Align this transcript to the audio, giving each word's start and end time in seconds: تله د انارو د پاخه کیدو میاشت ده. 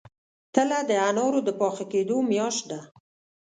تله 0.53 0.79
د 0.89 0.91
انارو 1.09 1.39
د 1.47 1.49
پاخه 1.59 1.85
کیدو 1.91 2.17
میاشت 2.31 2.63
ده. 2.71 2.79